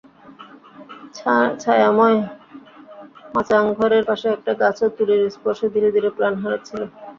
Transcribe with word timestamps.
ছায়াময় 1.59 2.17
মাচাংঘরের 3.33 4.03
পাশে 4.09 4.27
একটা 4.31 4.51
গাছও 4.61 4.87
তুলির 4.97 5.21
স্পর্শে 5.35 5.67
ধীরে 5.73 5.89
ধীরে 5.95 6.09
প্রাণ 6.17 6.33
পাচ্ছিল। 6.43 6.81